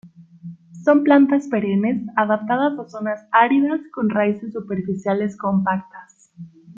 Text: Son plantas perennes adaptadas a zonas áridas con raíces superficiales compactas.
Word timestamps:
Son 0.83 1.03
plantas 1.03 1.47
perennes 1.47 2.07
adaptadas 2.15 2.73
a 2.79 2.87
zonas 2.89 3.19
áridas 3.31 3.81
con 3.93 4.09
raíces 4.09 4.51
superficiales 4.53 5.37
compactas. 5.37 6.31